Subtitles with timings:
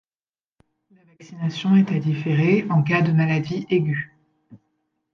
[0.95, 4.17] La vaccination est à différer en cas de maladie aiguë.